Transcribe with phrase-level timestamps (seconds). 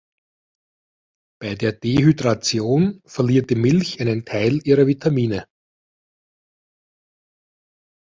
[1.39, 5.45] Bei der Dehydration verliert die Milch einen Teil ihrer Vitamine.